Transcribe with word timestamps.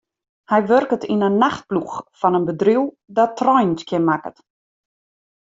Hy 0.51 0.59
wurket 0.69 1.03
yn 1.13 1.25
'e 1.25 1.29
nachtploech 1.43 1.95
fan 2.19 2.37
in 2.39 2.47
bedriuw 2.49 2.85
dat 3.15 3.35
treinen 3.39 3.79
skjinmakket. 3.81 4.37